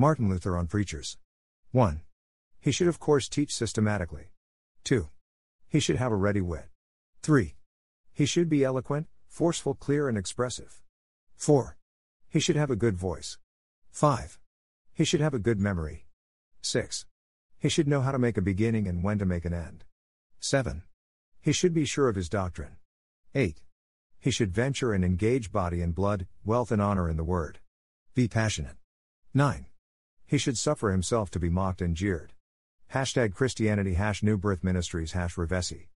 Martin 0.00 0.30
Luther 0.30 0.56
on 0.56 0.66
preachers. 0.66 1.18
1. 1.72 2.00
He 2.58 2.72
should, 2.72 2.88
of 2.88 2.98
course, 2.98 3.28
teach 3.28 3.54
systematically. 3.54 4.32
2. 4.84 5.10
He 5.68 5.78
should 5.78 5.96
have 5.96 6.10
a 6.10 6.16
ready 6.16 6.40
wit. 6.40 6.70
3. 7.22 7.54
He 8.10 8.24
should 8.24 8.48
be 8.48 8.64
eloquent, 8.64 9.08
forceful, 9.26 9.74
clear, 9.74 10.08
and 10.08 10.16
expressive. 10.16 10.80
4. 11.36 11.76
He 12.30 12.40
should 12.40 12.56
have 12.56 12.70
a 12.70 12.76
good 12.76 12.96
voice. 12.96 13.36
5. 13.90 14.40
He 14.94 15.04
should 15.04 15.20
have 15.20 15.34
a 15.34 15.38
good 15.38 15.60
memory. 15.60 16.06
6. 16.62 17.04
He 17.58 17.68
should 17.68 17.86
know 17.86 18.00
how 18.00 18.12
to 18.12 18.18
make 18.18 18.38
a 18.38 18.40
beginning 18.40 18.88
and 18.88 19.04
when 19.04 19.18
to 19.18 19.26
make 19.26 19.44
an 19.44 19.52
end. 19.52 19.84
7. 20.38 20.82
He 21.42 21.52
should 21.52 21.74
be 21.74 21.84
sure 21.84 22.08
of 22.08 22.16
his 22.16 22.30
doctrine. 22.30 22.78
8. 23.34 23.60
He 24.18 24.30
should 24.30 24.54
venture 24.54 24.94
and 24.94 25.04
engage 25.04 25.52
body 25.52 25.82
and 25.82 25.94
blood, 25.94 26.26
wealth 26.42 26.72
and 26.72 26.80
honor 26.80 27.06
in 27.06 27.18
the 27.18 27.22
word. 27.22 27.58
Be 28.14 28.28
passionate. 28.28 28.76
9. 29.34 29.66
He 30.30 30.38
should 30.38 30.56
suffer 30.56 30.92
himself 30.92 31.28
to 31.32 31.40
be 31.40 31.48
mocked 31.48 31.82
and 31.82 31.96
jeered. 31.96 32.34
Hashtag 32.94 33.34
Christianity 33.34 33.94
hash 33.94 34.22
New 34.22 34.38
Birth 34.38 34.62
Ministries 34.62 35.10
hash 35.10 35.34
Revesi. 35.34 35.88